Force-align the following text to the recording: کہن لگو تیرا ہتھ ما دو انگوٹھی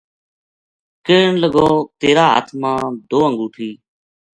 کہن 1.05 1.31
لگو 1.43 1.69
تیرا 1.99 2.25
ہتھ 2.33 2.51
ما 2.61 2.73
دو 3.09 3.19
انگوٹھی 3.27 3.69